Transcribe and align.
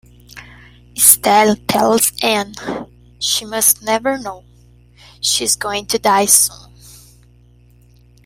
Steele 0.97 1.57
tells 1.67 2.11
Ann, 2.23 2.55
"she 3.19 3.45
must 3.45 3.83
never 3.83 4.17
know" 4.17 4.43
she 5.19 5.43
is 5.43 5.55
going 5.55 5.85
to 5.85 5.99
die 5.99 6.25
soon. 6.25 6.71